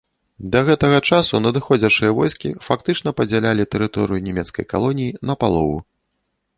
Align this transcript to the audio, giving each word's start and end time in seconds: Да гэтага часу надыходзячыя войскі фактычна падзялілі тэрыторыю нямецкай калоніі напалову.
Да 0.53 0.61
гэтага 0.69 1.01
часу 1.09 1.41
надыходзячыя 1.47 2.11
войскі 2.21 2.55
фактычна 2.69 3.09
падзялілі 3.21 3.69
тэрыторыю 3.77 4.25
нямецкай 4.31 4.63
калоніі 4.75 5.17
напалову. 5.33 5.83